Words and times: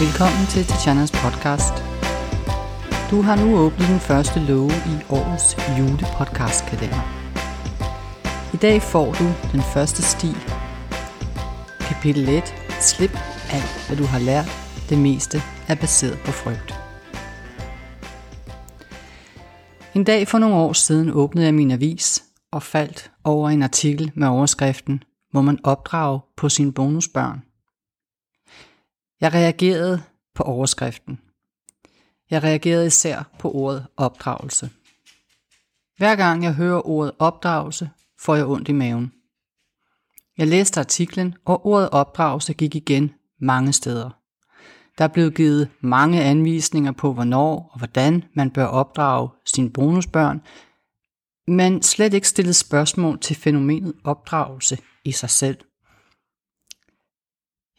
Velkommen 0.00 0.46
til 0.46 0.64
Tatjanas 0.64 1.12
podcast. 1.12 1.74
Du 3.10 3.22
har 3.22 3.36
nu 3.44 3.58
åbnet 3.58 3.88
den 3.88 4.00
første 4.00 4.40
låge 4.40 4.72
i 4.92 4.94
årets 5.10 5.56
julepodcastkalender. 5.78 7.02
I 8.54 8.56
dag 8.56 8.82
får 8.82 9.12
du 9.12 9.24
den 9.52 9.62
første 9.74 10.02
sti. 10.02 10.32
Kapitel 11.80 12.28
1. 12.28 12.44
Slip 12.80 13.14
alt, 13.50 13.84
hvad 13.86 13.96
du 13.96 14.04
har 14.04 14.18
lært. 14.18 14.48
Det 14.88 14.98
meste 14.98 15.38
er 15.68 15.74
baseret 15.74 16.18
på 16.24 16.32
frygt. 16.32 16.74
En 19.94 20.04
dag 20.04 20.28
for 20.28 20.38
nogle 20.38 20.56
år 20.56 20.72
siden 20.72 21.10
åbnede 21.10 21.46
jeg 21.46 21.54
min 21.54 21.70
avis 21.70 22.24
og 22.52 22.62
faldt 22.62 23.10
over 23.24 23.50
en 23.50 23.62
artikel 23.62 24.12
med 24.14 24.28
overskriften 24.28 25.02
Må 25.32 25.40
man 25.40 25.58
opdrage 25.64 26.20
på 26.36 26.48
sine 26.48 26.72
bonusbørn? 26.72 27.49
Jeg 29.20 29.34
reagerede 29.34 30.02
på 30.34 30.42
overskriften. 30.42 31.20
Jeg 32.30 32.42
reagerede 32.42 32.86
især 32.86 33.30
på 33.38 33.50
ordet 33.50 33.86
opdragelse. 33.96 34.70
Hver 35.96 36.16
gang 36.16 36.44
jeg 36.44 36.54
hører 36.54 36.88
ordet 36.88 37.12
opdragelse, 37.18 37.90
får 38.20 38.34
jeg 38.34 38.46
ondt 38.46 38.68
i 38.68 38.72
maven. 38.72 39.12
Jeg 40.38 40.46
læste 40.46 40.80
artiklen, 40.80 41.34
og 41.44 41.66
ordet 41.66 41.90
opdragelse 41.90 42.54
gik 42.54 42.74
igen 42.74 43.14
mange 43.40 43.72
steder. 43.72 44.10
Der 44.98 45.04
er 45.04 45.08
blevet 45.08 45.34
givet 45.34 45.70
mange 45.80 46.22
anvisninger 46.22 46.92
på, 46.92 47.12
hvornår 47.12 47.70
og 47.72 47.78
hvordan 47.78 48.24
man 48.34 48.50
bør 48.50 48.64
opdrage 48.64 49.28
sine 49.46 49.70
bonusbørn, 49.70 50.42
men 51.46 51.82
slet 51.82 52.14
ikke 52.14 52.28
stillet 52.28 52.56
spørgsmål 52.56 53.20
til 53.20 53.36
fænomenet 53.36 53.94
opdragelse 54.04 54.78
i 55.04 55.12
sig 55.12 55.30
selv. 55.30 55.58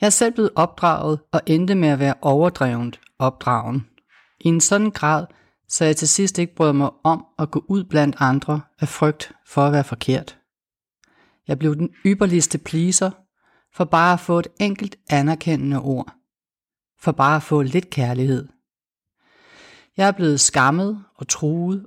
Jeg 0.02 0.07
er 0.07 0.11
selv 0.11 0.33
blevet 0.33 0.52
opdraget 0.55 1.19
og 1.31 1.41
endte 1.45 1.75
med 1.75 1.89
at 1.89 1.99
være 1.99 2.13
overdrevent 2.21 2.99
opdragen. 3.19 3.88
I 4.39 4.47
en 4.47 4.61
sådan 4.61 4.91
grad, 4.91 5.25
så 5.67 5.85
jeg 5.85 5.97
til 5.97 6.07
sidst 6.07 6.39
ikke 6.39 6.55
brød 6.55 6.73
mig 6.73 6.89
om 7.03 7.25
at 7.39 7.52
gå 7.52 7.66
ud 7.67 7.83
blandt 7.83 8.16
andre 8.19 8.61
af 8.79 8.88
frygt 8.88 9.31
for 9.47 9.66
at 9.66 9.72
være 9.72 9.83
forkert. 9.83 10.38
Jeg 11.47 11.59
blev 11.59 11.75
den 11.75 11.89
ypperligste 12.05 12.57
pleaser 12.57 13.11
for 13.73 13.85
bare 13.85 14.13
at 14.13 14.19
få 14.19 14.39
et 14.39 14.47
enkelt 14.59 14.95
anerkendende 15.09 15.81
ord. 15.81 16.13
For 16.99 17.11
bare 17.11 17.35
at 17.35 17.44
få 17.44 17.61
lidt 17.61 17.89
kærlighed. 17.89 18.47
Jeg 19.97 20.07
er 20.07 20.11
blevet 20.11 20.39
skammet 20.39 21.03
og 21.16 21.27
truet, 21.27 21.85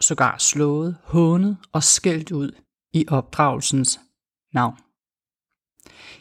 sågar 0.00 0.38
slået, 0.38 0.96
hånet 1.04 1.56
og 1.72 1.82
skældt 1.82 2.32
ud 2.32 2.50
i 2.92 3.04
opdragelsens 3.08 4.00
navn. 4.54 4.76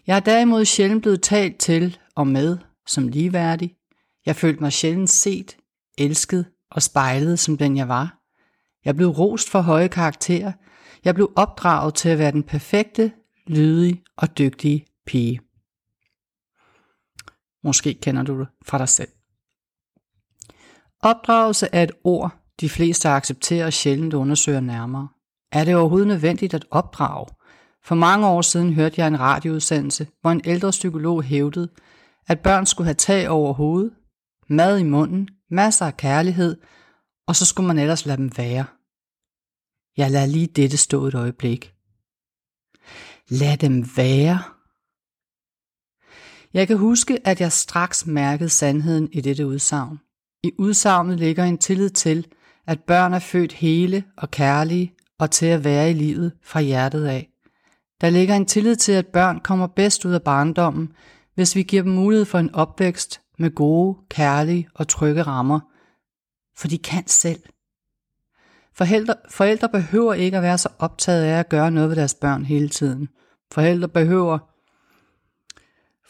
Jeg 0.08 0.16
er 0.16 0.20
derimod 0.20 0.66
sjældent 0.66 1.02
blevet 1.02 1.22
talt 1.22 1.58
til 1.58 1.98
og 2.16 2.28
med 2.28 2.58
som 2.88 3.08
ligeværdig. 3.08 3.76
Jeg 4.26 4.36
følte 4.36 4.60
mig 4.64 4.74
sjældent 4.74 5.10
set, 5.10 5.58
elsket 5.98 6.46
og 6.72 6.82
spejlet 6.82 7.40
som 7.40 7.58
den 7.58 7.78
jeg 7.78 7.88
var. 7.88 8.18
Jeg 8.86 8.96
blev 8.96 9.08
rost 9.08 9.50
for 9.50 9.62
høje 9.62 9.88
karakterer. 9.88 10.52
Jeg 11.04 11.16
blev 11.16 11.32
opdraget 11.36 11.96
til 11.96 12.10
at 12.10 12.20
være 12.20 12.32
den 12.32 12.44
perfekte, 12.44 13.12
lydige 13.48 14.04
og 14.18 14.38
dygtige 14.38 14.86
pige. 15.06 15.42
Måske 17.64 17.94
kender 17.94 18.24
du 18.24 18.40
det 18.40 18.48
fra 18.66 18.78
dig 18.78 18.90
selv. 18.90 19.10
Opdragelse 21.00 21.68
er 21.72 21.84
et 21.84 21.92
ord, 22.04 22.32
de 22.60 22.70
fleste 22.70 23.10
accepterer 23.10 23.66
og 23.66 23.74
sjældent 23.74 24.14
undersøger 24.14 24.60
nærmere. 24.60 25.08
Er 25.52 25.64
det 25.64 25.76
overhovedet 25.76 26.08
nødvendigt 26.08 26.54
at 26.54 26.66
opdrage? 26.72 27.28
For 27.84 27.96
mange 27.96 28.28
år 28.28 28.42
siden 28.42 28.74
hørte 28.74 28.96
jeg 28.98 29.08
en 29.08 29.20
radioudsendelse, 29.20 30.08
hvor 30.22 30.32
en 30.32 30.42
ældre 30.46 30.70
psykolog 30.70 31.24
hævdede, 31.24 31.70
at 32.28 32.40
børn 32.40 32.66
skulle 32.66 32.86
have 32.86 32.94
tag 32.94 33.30
over 33.30 33.54
hovedet, 33.54 33.94
mad 34.50 34.80
i 34.80 34.84
munden, 34.84 35.30
masser 35.50 35.86
af 35.86 35.98
kærlighed, 35.98 36.58
og 37.28 37.36
så 37.36 37.46
skulle 37.46 37.68
man 37.68 37.80
ellers 37.80 38.06
lade 38.06 38.18
dem 38.18 38.32
være. 38.38 38.66
Jeg 39.98 40.12
lader 40.12 40.26
lige 40.26 40.48
dette 40.48 40.78
stå 40.78 41.06
et 41.06 41.16
øjeblik. 41.16 41.74
Lad 43.30 43.58
dem 43.58 43.86
være. 43.98 44.40
Jeg 46.54 46.68
kan 46.68 46.78
huske, 46.78 47.28
at 47.28 47.42
jeg 47.42 47.52
straks 47.52 48.06
mærkede 48.06 48.50
sandheden 48.50 49.10
i 49.12 49.22
dette 49.22 49.48
udsagn. 49.48 50.00
I 50.44 50.52
udsagnet 50.58 51.20
ligger 51.20 51.44
en 51.44 51.58
tillid 51.58 51.90
til, 51.90 52.28
at 52.68 52.84
børn 52.84 53.14
er 53.14 53.20
født 53.20 53.54
hele 53.54 54.04
og 54.18 54.32
kærlige 54.32 54.94
og 55.20 55.32
til 55.32 55.46
at 55.46 55.64
være 55.64 55.90
i 55.90 55.94
livet 55.94 56.32
fra 56.44 56.62
hjertet 56.62 57.06
af. 57.06 57.31
Der 58.02 58.10
ligger 58.10 58.36
en 58.36 58.46
tillid 58.46 58.76
til, 58.76 58.92
at 58.92 59.08
børn 59.08 59.40
kommer 59.40 59.68
bedst 59.68 60.06
ud 60.06 60.14
af 60.14 60.22
barndommen, 60.22 60.94
hvis 61.36 61.56
vi 61.56 61.64
giver 61.64 61.84
dem 61.84 61.92
mulighed 61.92 62.26
for 62.26 62.40
en 62.40 62.56
opvækst 62.56 63.22
med 63.40 63.56
gode, 63.56 63.98
kærlige 64.10 64.70
og 64.76 64.88
trygge 64.88 65.22
rammer. 65.22 65.60
For 66.58 66.68
de 66.68 66.78
kan 66.78 67.08
selv. 67.08 67.40
Forældre, 68.74 69.14
forældre 69.30 69.70
behøver 69.70 70.14
ikke 70.14 70.38
at 70.38 70.44
være 70.44 70.58
så 70.58 70.70
optaget 70.80 71.24
af 71.24 71.40
at 71.40 71.50
gøre 71.50 71.72
noget 71.72 71.90
ved 71.90 71.96
deres 71.96 72.14
børn 72.14 72.46
hele 72.46 72.70
tiden. 72.70 73.10
Forældre 73.52 73.88
behøver 73.88 74.40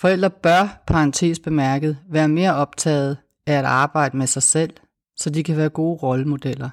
Forældre 0.01 0.29
bør, 0.29 0.83
parentes 0.87 1.39
bemærket, 1.39 1.97
være 2.09 2.27
mere 2.27 2.55
optaget 2.55 3.17
af 3.45 3.53
at 3.53 3.65
arbejde 3.65 4.17
med 4.17 4.27
sig 4.27 4.43
selv, 4.43 4.73
så 5.15 5.29
de 5.29 5.43
kan 5.43 5.57
være 5.57 5.69
gode 5.69 5.97
rollemodeller. 5.97 6.69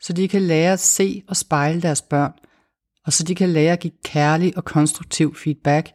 Så 0.00 0.12
de 0.12 0.28
kan 0.28 0.42
lære 0.42 0.72
at 0.72 0.80
se 0.80 1.22
og 1.28 1.36
spejle 1.36 1.82
deres 1.82 2.02
børn, 2.02 2.32
og 3.06 3.12
så 3.12 3.24
de 3.24 3.34
kan 3.34 3.48
lære 3.48 3.72
at 3.72 3.80
give 3.80 3.92
kærlig 4.04 4.56
og 4.56 4.64
konstruktiv 4.64 5.34
feedback, 5.34 5.90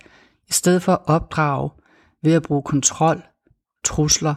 i 0.50 0.54
stedet 0.54 0.82
for 0.84 0.92
at 0.92 1.02
opdrage 1.06 1.70
ved 2.24 2.34
at 2.34 2.44
bruge 2.44 2.64
kontrol, 2.64 3.24
trusler 3.84 4.36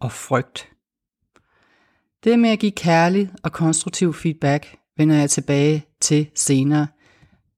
og 0.00 0.12
frygt. 0.12 0.68
Det 2.24 2.38
med 2.38 2.50
at 2.50 2.58
give 2.58 2.72
kærlig 2.72 3.30
og 3.42 3.52
konstruktiv 3.52 4.14
feedback 4.14 4.76
vender 4.96 5.16
jeg 5.16 5.30
tilbage 5.30 5.86
til 6.00 6.30
senere, 6.34 6.86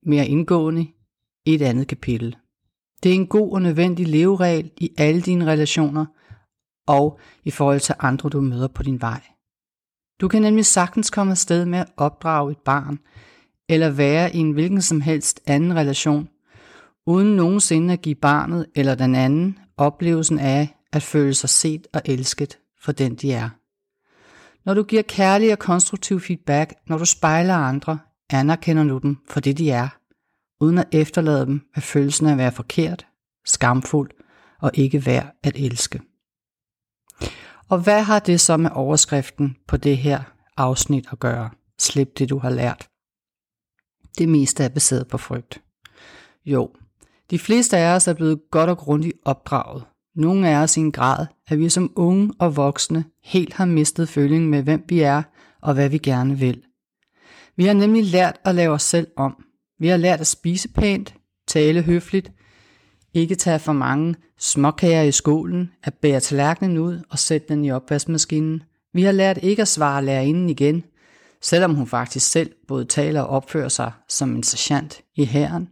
mere 0.02 0.26
indgående 0.26 0.86
i 1.46 1.54
et 1.54 1.62
andet 1.62 1.88
kapitel. 1.88 2.36
Det 3.02 3.10
er 3.10 3.14
en 3.14 3.26
god 3.26 3.52
og 3.52 3.62
nødvendig 3.62 4.08
leveregel 4.08 4.70
i 4.76 4.94
alle 4.98 5.22
dine 5.22 5.46
relationer 5.46 6.06
og 6.86 7.20
i 7.44 7.50
forhold 7.50 7.80
til 7.80 7.94
andre, 7.98 8.28
du 8.28 8.40
møder 8.40 8.68
på 8.68 8.82
din 8.82 9.00
vej. 9.00 9.22
Du 10.20 10.28
kan 10.28 10.42
nemlig 10.42 10.66
sagtens 10.66 11.10
komme 11.10 11.30
afsted 11.30 11.64
med 11.64 11.78
at 11.78 11.92
opdrage 11.96 12.52
et 12.52 12.58
barn, 12.58 12.98
eller 13.68 13.90
være 13.90 14.34
i 14.34 14.38
en 14.38 14.50
hvilken 14.50 14.82
som 14.82 15.00
helst 15.00 15.40
anden 15.46 15.76
relation, 15.76 16.28
uden 17.06 17.36
nogensinde 17.36 17.92
at 17.92 18.02
give 18.02 18.14
barnet 18.14 18.66
eller 18.74 18.94
den 18.94 19.14
anden 19.14 19.58
oplevelsen 19.76 20.38
af 20.38 20.76
at 20.92 21.02
føle 21.02 21.34
sig 21.34 21.50
set 21.50 21.86
og 21.92 22.02
elsket 22.04 22.58
for 22.82 22.92
den 22.92 23.14
de 23.14 23.32
er. 23.32 23.48
Når 24.64 24.74
du 24.74 24.82
giver 24.82 25.02
kærlig 25.02 25.52
og 25.52 25.58
konstruktiv 25.58 26.20
feedback, 26.20 26.74
når 26.86 26.98
du 26.98 27.04
spejler 27.04 27.54
andre, 27.54 27.98
anerkender 28.30 28.84
du 28.84 28.98
dem 28.98 29.16
for 29.30 29.40
det 29.40 29.58
de 29.58 29.70
er, 29.70 29.88
uden 30.60 30.78
at 30.78 30.88
efterlade 30.92 31.46
dem 31.46 31.60
med 31.74 31.82
følelsen 31.82 32.26
af 32.26 32.32
at 32.32 32.38
være 32.38 32.52
forkert, 32.52 33.06
skamfuld 33.44 34.10
og 34.60 34.70
ikke 34.74 35.06
værd 35.06 35.36
at 35.42 35.56
elske. 35.56 36.00
Og 37.68 37.78
hvad 37.78 38.02
har 38.02 38.18
det 38.18 38.40
så 38.40 38.56
med 38.56 38.70
overskriften 38.74 39.56
på 39.68 39.76
det 39.76 39.96
her 39.96 40.22
afsnit 40.56 41.08
at 41.12 41.18
gøre? 41.18 41.50
Slip 41.78 42.18
det 42.18 42.30
du 42.30 42.38
har 42.38 42.50
lært. 42.50 42.88
Det 44.18 44.28
meste 44.28 44.64
er 44.64 44.68
baseret 44.68 45.08
på 45.08 45.18
frygt. 45.18 45.62
Jo, 46.46 46.70
de 47.30 47.38
fleste 47.38 47.76
af 47.76 47.94
os 47.94 48.08
er 48.08 48.14
blevet 48.14 48.40
godt 48.50 48.70
og 48.70 48.78
grundigt 48.78 49.16
opdraget. 49.24 49.84
Nogle 50.16 50.48
af 50.48 50.56
os 50.56 50.76
i 50.76 50.80
en 50.80 50.92
grad, 50.92 51.26
at 51.48 51.58
vi 51.58 51.68
som 51.68 51.92
unge 51.96 52.32
og 52.38 52.56
voksne 52.56 53.04
helt 53.24 53.52
har 53.52 53.64
mistet 53.64 54.08
følingen 54.08 54.50
med, 54.50 54.62
hvem 54.62 54.84
vi 54.88 55.00
er 55.00 55.22
og 55.62 55.74
hvad 55.74 55.88
vi 55.88 55.98
gerne 55.98 56.38
vil. 56.38 56.62
Vi 57.56 57.64
har 57.64 57.74
nemlig 57.74 58.04
lært 58.04 58.36
at 58.44 58.54
lave 58.54 58.74
os 58.74 58.82
selv 58.82 59.06
om. 59.16 59.44
Vi 59.78 59.88
har 59.88 59.96
lært 59.96 60.20
at 60.20 60.26
spise 60.26 60.68
pænt, 60.68 61.14
tale 61.46 61.82
høfligt, 61.82 62.32
ikke 63.14 63.34
tage 63.34 63.58
for 63.58 63.72
mange 63.72 64.14
småkager 64.38 65.02
i 65.02 65.12
skolen, 65.12 65.70
at 65.82 65.94
bære 65.94 66.20
tallerkenen 66.20 66.78
ud 66.78 67.00
og 67.10 67.18
sætte 67.18 67.48
den 67.48 67.64
i 67.64 67.70
opvaskemaskinen. 67.70 68.62
Vi 68.92 69.02
har 69.02 69.12
lært 69.12 69.38
ikke 69.42 69.62
at 69.62 69.68
svare 69.68 70.04
lærerinden 70.04 70.50
igen, 70.50 70.84
selvom 71.44 71.74
hun 71.74 71.86
faktisk 71.86 72.30
selv 72.30 72.52
både 72.68 72.84
taler 72.84 73.20
og 73.20 73.28
opfører 73.28 73.68
sig 73.68 73.92
som 74.08 74.34
en 74.34 74.42
sergeant 74.42 75.00
i 75.16 75.24
hæren. 75.24 75.68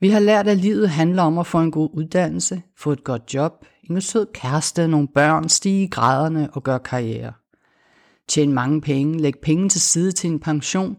Vi 0.00 0.08
har 0.08 0.20
lært, 0.20 0.48
at 0.48 0.56
livet 0.56 0.90
handler 0.90 1.22
om 1.22 1.38
at 1.38 1.46
få 1.46 1.60
en 1.60 1.70
god 1.70 1.90
uddannelse, 1.92 2.62
få 2.78 2.92
et 2.92 3.04
godt 3.04 3.34
job, 3.34 3.52
en 3.90 4.00
sød 4.00 4.26
kæreste, 4.34 4.88
nogle 4.88 5.08
børn, 5.08 5.48
stige 5.48 5.84
i 5.84 5.88
graderne 5.88 6.48
og 6.52 6.62
gøre 6.62 6.78
karriere. 6.78 7.32
Tjene 8.28 8.52
mange 8.52 8.80
penge, 8.80 9.20
lægge 9.20 9.38
penge 9.42 9.68
til 9.68 9.80
side 9.80 10.12
til 10.12 10.30
en 10.30 10.40
pension, 10.40 10.96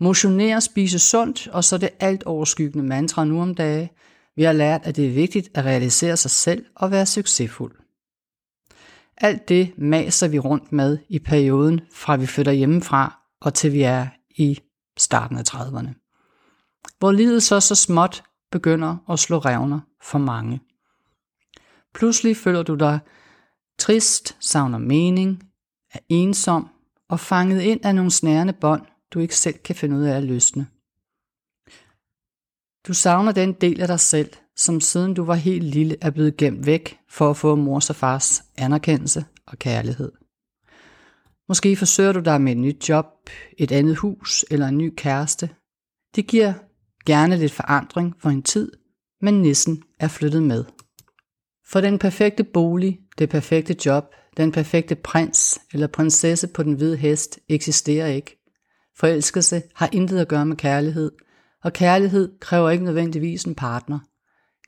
motionere, 0.00 0.60
spise 0.60 0.98
sundt, 0.98 1.48
og 1.48 1.64
så 1.64 1.78
det 1.78 1.90
alt 2.00 2.24
overskyggende 2.24 2.88
mantra 2.88 3.24
nu 3.24 3.42
om 3.42 3.54
dage. 3.54 3.90
Vi 4.36 4.42
har 4.42 4.52
lært, 4.52 4.80
at 4.84 4.96
det 4.96 5.06
er 5.06 5.12
vigtigt 5.12 5.48
at 5.54 5.64
realisere 5.64 6.16
sig 6.16 6.30
selv 6.30 6.64
og 6.76 6.90
være 6.90 7.06
succesfuld. 7.06 7.72
Alt 9.16 9.48
det 9.48 9.72
maser 9.78 10.28
vi 10.28 10.38
rundt 10.38 10.72
med 10.72 10.98
i 11.08 11.18
perioden 11.18 11.80
fra 11.94 12.16
vi 12.16 12.26
flytter 12.26 12.52
hjemmefra 12.52 13.19
og 13.40 13.54
til 13.54 13.72
vi 13.72 13.82
er 13.82 14.06
i 14.30 14.60
starten 14.98 15.38
af 15.38 15.42
30'erne. 15.54 16.00
Hvor 16.98 17.12
livet 17.12 17.42
så 17.42 17.60
så 17.60 17.74
småt 17.74 18.22
begynder 18.52 18.96
at 19.10 19.18
slå 19.18 19.38
revner 19.38 19.80
for 20.02 20.18
mange. 20.18 20.60
Pludselig 21.94 22.36
føler 22.36 22.62
du 22.62 22.74
dig 22.74 22.98
trist, 23.78 24.36
savner 24.40 24.78
mening, 24.78 25.42
er 25.94 25.98
ensom 26.08 26.68
og 27.08 27.20
fanget 27.20 27.60
ind 27.60 27.84
af 27.84 27.94
nogle 27.94 28.10
snærende 28.10 28.52
bånd, 28.52 28.86
du 29.10 29.18
ikke 29.18 29.36
selv 29.36 29.58
kan 29.58 29.76
finde 29.76 29.96
ud 29.96 30.02
af 30.02 30.16
at 30.16 30.22
løsne. 30.22 30.66
Du 32.86 32.94
savner 32.94 33.32
den 33.32 33.52
del 33.52 33.80
af 33.80 33.88
dig 33.88 34.00
selv, 34.00 34.32
som 34.56 34.80
siden 34.80 35.14
du 35.14 35.24
var 35.24 35.34
helt 35.34 35.64
lille 35.64 35.96
er 36.00 36.10
blevet 36.10 36.36
gemt 36.36 36.66
væk 36.66 36.98
for 37.08 37.30
at 37.30 37.36
få 37.36 37.54
mors 37.54 37.90
og 37.90 37.96
fars 37.96 38.42
anerkendelse 38.56 39.24
og 39.46 39.58
kærlighed. 39.58 40.12
Måske 41.50 41.76
forsøger 41.76 42.12
du 42.12 42.20
dig 42.20 42.40
med 42.40 42.52
et 42.52 42.58
nyt 42.58 42.88
job, 42.88 43.06
et 43.58 43.72
andet 43.72 43.96
hus 43.96 44.44
eller 44.50 44.66
en 44.66 44.78
ny 44.78 44.94
kæreste. 44.96 45.50
Det 46.16 46.26
giver 46.26 46.52
gerne 47.06 47.36
lidt 47.36 47.52
forandring 47.52 48.14
for 48.18 48.30
en 48.30 48.42
tid, 48.42 48.72
men 49.20 49.42
nissen 49.42 49.82
er 50.00 50.08
flyttet 50.08 50.42
med. 50.42 50.64
For 51.70 51.80
den 51.80 51.98
perfekte 51.98 52.44
bolig, 52.44 52.98
det 53.18 53.28
perfekte 53.28 53.76
job, 53.86 54.04
den 54.36 54.52
perfekte 54.52 54.94
prins 54.94 55.60
eller 55.72 55.86
prinsesse 55.86 56.48
på 56.48 56.62
den 56.62 56.72
hvide 56.72 56.96
hest 56.96 57.38
eksisterer 57.48 58.06
ikke. 58.06 58.42
Forelskelse 58.96 59.62
har 59.74 59.88
intet 59.92 60.18
at 60.18 60.28
gøre 60.28 60.46
med 60.46 60.56
kærlighed, 60.56 61.12
og 61.64 61.72
kærlighed 61.72 62.38
kræver 62.40 62.70
ikke 62.70 62.84
nødvendigvis 62.84 63.44
en 63.44 63.54
partner. 63.54 63.98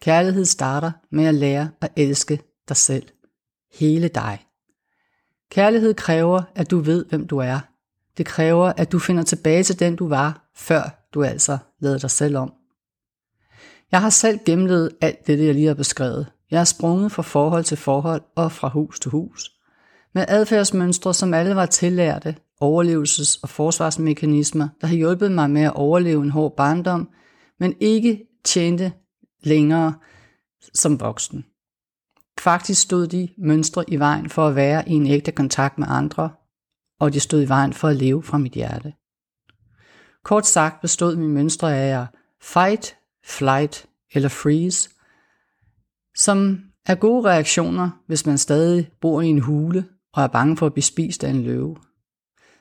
Kærlighed 0.00 0.44
starter 0.44 0.92
med 1.10 1.24
at 1.24 1.34
lære 1.34 1.70
at 1.80 1.92
elske 1.96 2.40
dig 2.68 2.76
selv. 2.76 3.08
Hele 3.72 4.08
dig. 4.08 4.46
Kærlighed 5.52 5.94
kræver, 5.94 6.42
at 6.54 6.70
du 6.70 6.78
ved, 6.78 7.04
hvem 7.04 7.26
du 7.26 7.38
er. 7.38 7.60
Det 8.16 8.26
kræver, 8.26 8.72
at 8.76 8.92
du 8.92 8.98
finder 8.98 9.22
tilbage 9.22 9.62
til 9.62 9.80
den, 9.80 9.96
du 9.96 10.08
var, 10.08 10.50
før 10.54 11.06
du 11.14 11.22
altså 11.22 11.58
lavede 11.80 11.98
dig 11.98 12.10
selv 12.10 12.36
om. 12.36 12.52
Jeg 13.92 14.00
har 14.00 14.10
selv 14.10 14.38
gennemlevet 14.46 14.90
alt 15.00 15.26
det, 15.26 15.46
jeg 15.46 15.54
lige 15.54 15.66
har 15.66 15.74
beskrevet. 15.74 16.26
Jeg 16.50 16.60
er 16.60 16.64
sprunget 16.64 17.12
fra 17.12 17.22
forhold 17.22 17.64
til 17.64 17.76
forhold 17.76 18.22
og 18.34 18.52
fra 18.52 18.68
hus 18.68 19.00
til 19.00 19.10
hus. 19.10 19.50
Med 20.14 20.24
adfærdsmønstre, 20.28 21.14
som 21.14 21.34
alle 21.34 21.56
var 21.56 21.66
tillærte, 21.66 22.36
overlevelses- 22.64 23.40
og 23.42 23.48
forsvarsmekanismer, 23.48 24.68
der 24.80 24.86
har 24.86 24.94
hjulpet 24.94 25.32
mig 25.32 25.50
med 25.50 25.62
at 25.62 25.74
overleve 25.74 26.22
en 26.22 26.30
hård 26.30 26.56
barndom, 26.56 27.08
men 27.60 27.74
ikke 27.80 28.24
tjente 28.44 28.92
længere 29.42 29.94
som 30.74 31.00
voksen. 31.00 31.44
Faktisk 32.42 32.82
stod 32.82 33.06
de 33.06 33.28
mønstre 33.38 33.84
i 33.90 33.96
vejen 33.96 34.30
for 34.30 34.48
at 34.48 34.56
være 34.56 34.88
i 34.88 34.92
en 34.92 35.06
ægte 35.06 35.32
kontakt 35.32 35.78
med 35.78 35.86
andre, 35.90 36.30
og 37.00 37.12
de 37.12 37.20
stod 37.20 37.42
i 37.42 37.48
vejen 37.48 37.72
for 37.72 37.88
at 37.88 37.96
leve 37.96 38.22
fra 38.22 38.38
mit 38.38 38.52
hjerte. 38.52 38.92
Kort 40.24 40.46
sagt 40.46 40.80
bestod 40.80 41.16
mine 41.16 41.32
mønstre 41.32 41.76
af 41.76 42.00
at 42.00 42.06
fight, 42.40 42.96
flight 43.24 43.86
eller 44.12 44.28
freeze, 44.28 44.90
som 46.16 46.60
er 46.86 46.94
gode 46.94 47.28
reaktioner, 47.28 47.90
hvis 48.06 48.26
man 48.26 48.38
stadig 48.38 48.90
bor 49.00 49.20
i 49.20 49.26
en 49.26 49.40
hule 49.40 49.84
og 50.12 50.22
er 50.22 50.28
bange 50.28 50.56
for 50.56 50.66
at 50.66 50.72
blive 50.72 50.84
spist 50.84 51.24
af 51.24 51.30
en 51.30 51.42
løve. 51.42 51.76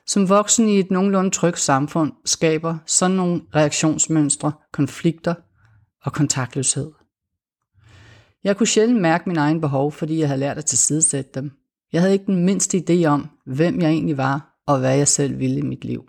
Som 0.06 0.28
voksen 0.28 0.68
i 0.68 0.78
et 0.78 0.90
nogenlunde 0.90 1.30
trygt 1.30 1.60
samfund 1.60 2.12
skaber 2.24 2.78
sådan 2.86 3.16
nogle 3.16 3.42
reaktionsmønstre 3.54 4.52
konflikter 4.72 5.34
og 6.02 6.12
kontaktløshed. 6.12 6.92
Jeg 8.44 8.56
kunne 8.56 8.66
sjældent 8.66 9.00
mærke 9.00 9.28
min 9.28 9.38
egen 9.38 9.60
behov, 9.60 9.92
fordi 9.92 10.18
jeg 10.18 10.28
havde 10.28 10.40
lært 10.40 10.58
at 10.58 10.64
tilsidesætte 10.64 11.30
dem. 11.34 11.50
Jeg 11.92 12.00
havde 12.00 12.12
ikke 12.12 12.26
den 12.26 12.44
mindste 12.44 12.84
idé 12.88 13.04
om, 13.04 13.28
hvem 13.46 13.80
jeg 13.80 13.90
egentlig 13.90 14.16
var, 14.16 14.62
og 14.66 14.78
hvad 14.78 14.96
jeg 14.96 15.08
selv 15.08 15.38
ville 15.38 15.58
i 15.58 15.62
mit 15.62 15.84
liv. 15.84 16.08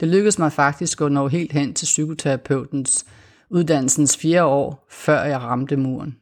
Det 0.00 0.08
lykkedes 0.08 0.38
mig 0.38 0.52
faktisk 0.52 1.00
at 1.00 1.12
nå 1.12 1.28
helt 1.28 1.52
hen 1.52 1.74
til 1.74 1.84
psykoterapeutens 1.84 3.06
uddannelsens 3.50 4.16
fjerde 4.16 4.44
år, 4.44 4.86
før 4.90 5.22
jeg 5.22 5.40
ramte 5.40 5.76
muren. 5.76 6.16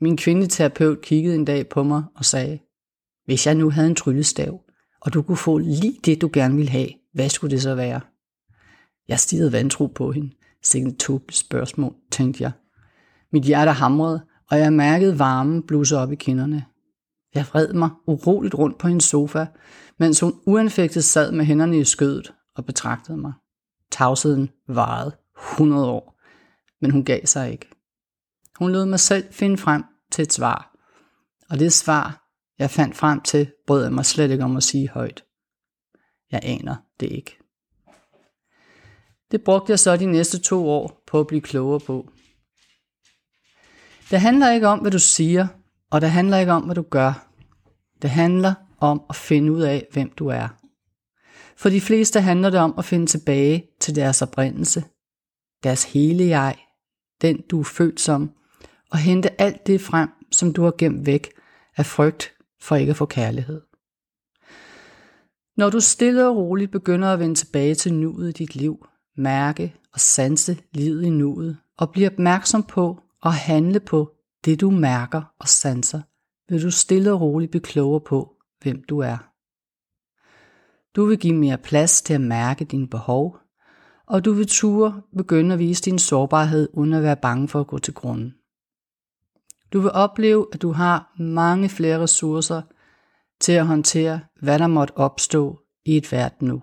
Min 0.00 0.16
kvindeterapeut 0.16 1.00
kiggede 1.00 1.34
en 1.34 1.44
dag 1.44 1.68
på 1.68 1.82
mig 1.82 2.04
og 2.14 2.24
sagde, 2.24 2.58
hvis 3.24 3.46
jeg 3.46 3.54
nu 3.54 3.70
havde 3.70 3.88
en 3.88 3.94
tryllestav, 3.94 4.60
og 5.00 5.14
du 5.14 5.22
kunne 5.22 5.36
få 5.36 5.58
lige 5.58 5.98
det, 6.04 6.20
du 6.20 6.30
gerne 6.32 6.56
ville 6.56 6.70
have, 6.70 6.88
hvad 7.12 7.28
skulle 7.28 7.50
det 7.50 7.62
så 7.62 7.74
være? 7.74 8.00
Jeg 9.08 9.20
stirrede 9.20 9.52
vantro 9.52 9.86
på 9.86 10.12
hende. 10.12 10.30
Sikke 10.62 10.88
et 10.88 11.20
spørgsmål, 11.30 11.94
tænkte 12.10 12.42
jeg. 12.42 12.52
Mit 13.32 13.42
hjerte 13.42 13.70
hamrede, 13.70 14.26
og 14.50 14.58
jeg 14.58 14.72
mærkede 14.72 15.18
varmen 15.18 15.62
bluse 15.62 15.98
op 15.98 16.12
i 16.12 16.14
kinderne. 16.14 16.64
Jeg 17.34 17.46
vred 17.50 17.72
mig 17.72 17.90
uroligt 18.06 18.54
rundt 18.54 18.78
på 18.78 18.88
hendes 18.88 19.04
sofa, 19.04 19.46
mens 19.98 20.20
hun 20.20 20.40
uanfægtet 20.46 21.04
sad 21.04 21.32
med 21.32 21.44
hænderne 21.44 21.78
i 21.78 21.84
skødet 21.84 22.34
og 22.56 22.64
betragtede 22.64 23.16
mig. 23.16 23.32
Tavsheden 23.90 24.50
varede 24.68 25.16
100 25.52 25.90
år, 25.90 26.20
men 26.80 26.90
hun 26.90 27.04
gav 27.04 27.26
sig 27.26 27.52
ikke. 27.52 27.66
Hun 28.58 28.72
lod 28.72 28.86
mig 28.86 29.00
selv 29.00 29.24
finde 29.30 29.58
frem 29.58 29.84
til 30.12 30.22
et 30.22 30.32
svar, 30.32 30.76
og 31.50 31.58
det 31.58 31.72
svar, 31.72 32.30
jeg 32.58 32.70
fandt 32.70 32.96
frem 32.96 33.20
til, 33.20 33.52
brød 33.66 33.82
jeg 33.82 33.92
mig 33.92 34.04
slet 34.04 34.30
ikke 34.30 34.44
om 34.44 34.56
at 34.56 34.62
sige 34.62 34.88
højt. 34.88 35.24
Jeg 36.32 36.40
aner 36.42 36.76
det 37.00 37.06
ikke. 37.06 37.38
Det 39.30 39.44
brugte 39.44 39.70
jeg 39.70 39.78
så 39.78 39.96
de 39.96 40.06
næste 40.06 40.38
to 40.38 40.68
år 40.68 41.02
på 41.06 41.20
at 41.20 41.26
blive 41.26 41.40
klogere 41.40 41.80
på. 41.80 42.10
Det 44.10 44.20
handler 44.20 44.50
ikke 44.50 44.68
om, 44.68 44.78
hvad 44.78 44.90
du 44.90 44.98
siger, 44.98 45.46
og 45.90 46.00
det 46.00 46.10
handler 46.10 46.38
ikke 46.38 46.52
om, 46.52 46.62
hvad 46.62 46.74
du 46.74 46.82
gør. 46.82 47.28
Det 48.02 48.10
handler 48.10 48.54
om 48.78 49.02
at 49.08 49.16
finde 49.16 49.52
ud 49.52 49.60
af, 49.60 49.86
hvem 49.92 50.10
du 50.10 50.26
er. 50.26 50.48
For 51.56 51.68
de 51.68 51.80
fleste 51.80 52.20
handler 52.20 52.50
det 52.50 52.60
om 52.60 52.74
at 52.78 52.84
finde 52.84 53.06
tilbage 53.06 53.66
til 53.80 53.96
deres 53.96 54.22
oprindelse, 54.22 54.84
deres 55.62 55.92
hele 55.92 56.24
jeg, 56.24 56.56
den 57.22 57.42
du 57.50 57.60
er 57.60 57.64
født 57.64 58.00
som, 58.00 58.30
og 58.90 58.98
hente 58.98 59.40
alt 59.40 59.66
det 59.66 59.80
frem, 59.80 60.08
som 60.32 60.52
du 60.52 60.62
har 60.62 60.74
gemt 60.78 61.06
væk 61.06 61.30
af 61.76 61.86
frygt 61.86 62.32
for 62.60 62.76
ikke 62.76 62.90
at 62.90 62.96
få 62.96 63.06
kærlighed. 63.06 63.60
Når 65.56 65.70
du 65.70 65.80
stille 65.80 66.28
og 66.28 66.36
roligt 66.36 66.72
begynder 66.72 67.12
at 67.12 67.18
vende 67.18 67.34
tilbage 67.34 67.74
til 67.74 67.94
nuet 67.94 68.28
i 68.28 68.32
dit 68.32 68.56
liv, 68.56 68.86
mærke 69.16 69.74
og 69.92 70.00
sanse 70.00 70.58
livet 70.72 71.04
i 71.04 71.10
nuet, 71.10 71.56
og 71.78 71.90
blive 71.90 72.10
opmærksom 72.10 72.62
på 72.62 73.00
og 73.22 73.34
handle 73.34 73.80
på 73.80 74.12
det, 74.44 74.60
du 74.60 74.70
mærker 74.70 75.22
og 75.38 75.48
sanser, 75.48 76.00
vil 76.48 76.62
du 76.62 76.70
stille 76.70 77.12
og 77.12 77.20
roligt 77.20 77.50
blive 77.50 77.62
klogere 77.62 78.00
på, 78.00 78.36
hvem 78.62 78.84
du 78.88 78.98
er. 78.98 79.30
Du 80.96 81.04
vil 81.04 81.18
give 81.18 81.34
mere 81.34 81.58
plads 81.58 82.02
til 82.02 82.14
at 82.14 82.20
mærke 82.20 82.64
dine 82.64 82.88
behov, 82.88 83.38
og 84.06 84.24
du 84.24 84.32
vil 84.32 84.46
ture 84.46 85.02
begynde 85.16 85.52
at 85.52 85.58
vise 85.58 85.82
din 85.82 85.98
sårbarhed 85.98 86.68
uden 86.72 86.92
at 86.92 87.02
være 87.02 87.16
bange 87.16 87.48
for 87.48 87.60
at 87.60 87.66
gå 87.66 87.78
til 87.78 87.94
grunden. 87.94 88.34
Du 89.72 89.80
vil 89.80 89.90
opleve, 89.90 90.46
at 90.52 90.62
du 90.62 90.72
har 90.72 91.14
mange 91.18 91.68
flere 91.68 92.02
ressourcer 92.02 92.62
til 93.40 93.52
at 93.52 93.66
håndtere, 93.66 94.20
hvad 94.42 94.58
der 94.58 94.66
måtte 94.66 94.96
opstå 94.96 95.60
i 95.84 95.96
et 95.96 96.08
hvert 96.08 96.42
nu. 96.42 96.62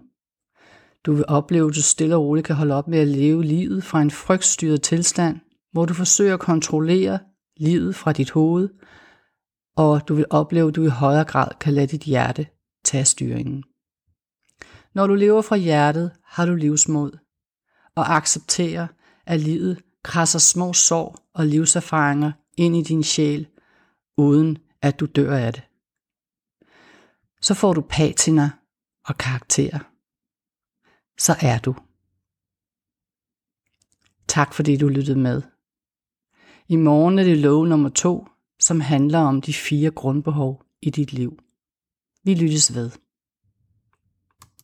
Du 1.05 1.13
vil 1.13 1.25
opleve, 1.27 1.69
at 1.69 1.75
du 1.75 1.81
stille 1.81 2.15
og 2.15 2.23
roligt 2.23 2.47
kan 2.47 2.55
holde 2.55 2.75
op 2.75 2.87
med 2.87 2.99
at 2.99 3.07
leve 3.07 3.43
livet 3.43 3.83
fra 3.83 4.01
en 4.01 4.11
frygtstyret 4.11 4.81
tilstand, 4.81 5.39
hvor 5.71 5.85
du 5.85 5.93
forsøger 5.93 6.33
at 6.33 6.39
kontrollere 6.39 7.19
livet 7.57 7.95
fra 7.95 8.13
dit 8.13 8.31
hoved, 8.31 8.69
og 9.75 10.07
du 10.07 10.15
vil 10.15 10.25
opleve, 10.29 10.67
at 10.67 10.75
du 10.75 10.83
i 10.83 10.87
højere 10.87 11.25
grad 11.25 11.47
kan 11.59 11.73
lade 11.73 11.87
dit 11.87 12.03
hjerte 12.03 12.47
tage 12.83 13.05
styringen. 13.05 13.63
Når 14.93 15.07
du 15.07 15.15
lever 15.15 15.41
fra 15.41 15.55
hjertet, 15.55 16.11
har 16.23 16.45
du 16.45 16.55
livsmod, 16.55 17.11
og 17.95 18.15
accepterer, 18.15 18.87
at 19.25 19.39
livet 19.39 19.83
krasser 20.03 20.39
små 20.39 20.73
sår 20.73 21.29
og 21.33 21.45
livserfaringer 21.45 22.31
ind 22.57 22.75
i 22.75 22.83
din 22.83 23.03
sjæl, 23.03 23.47
uden 24.17 24.57
at 24.81 24.99
du 24.99 25.05
dør 25.05 25.37
af 25.37 25.53
det. 25.53 25.63
Så 27.41 27.53
får 27.53 27.73
du 27.73 27.81
patina 27.89 28.51
og 29.05 29.17
karakter. 29.17 29.79
Så 31.17 31.35
er 31.41 31.59
du. 31.59 31.75
Tak 34.27 34.53
fordi 34.53 34.77
du 34.77 34.87
lyttede 34.87 35.19
med. 35.19 35.41
I 36.69 36.75
morgen 36.75 37.19
er 37.19 37.23
det 37.23 37.37
lov 37.37 37.65
nummer 37.67 37.89
to, 37.89 38.27
som 38.59 38.79
handler 38.79 39.19
om 39.19 39.41
de 39.41 39.53
fire 39.53 39.91
grundbehov 39.91 40.63
i 40.81 40.89
dit 40.89 41.13
liv. 41.13 41.39
Vi 42.23 42.33
lyttes 42.33 42.75
ved. 42.75 42.91